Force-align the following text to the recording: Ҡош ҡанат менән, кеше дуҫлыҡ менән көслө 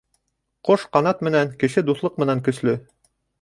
Ҡош 0.69 0.85
ҡанат 0.97 1.21
менән, 1.27 1.51
кеше 1.65 1.85
дуҫлыҡ 1.91 2.19
менән 2.25 2.43
көслө 2.49 2.75